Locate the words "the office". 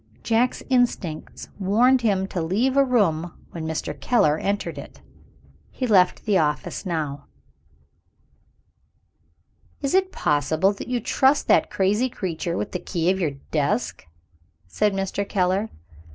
6.25-6.87